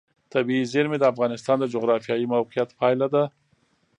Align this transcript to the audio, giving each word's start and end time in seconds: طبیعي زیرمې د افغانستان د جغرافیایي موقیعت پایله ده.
طبیعي 0.33 0.63
زیرمې 0.71 0.97
د 0.99 1.03
افغانستان 1.13 1.57
د 1.59 1.65
جغرافیایي 1.73 2.25
موقیعت 2.35 2.69
پایله 2.79 3.07
ده. 3.13 3.23